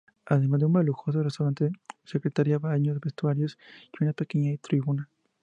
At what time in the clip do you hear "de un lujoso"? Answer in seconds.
0.61-1.21